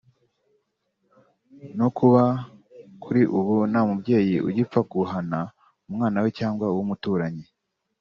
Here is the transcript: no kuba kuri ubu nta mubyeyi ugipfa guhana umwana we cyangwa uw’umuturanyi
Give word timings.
no 1.77 1.87
kuba 1.97 2.23
kuri 3.03 3.21
ubu 3.37 3.55
nta 3.69 3.81
mubyeyi 3.89 4.35
ugipfa 4.47 4.79
guhana 4.91 5.39
umwana 5.89 6.17
we 6.23 6.29
cyangwa 6.39 6.65
uw’umuturanyi 6.69 7.45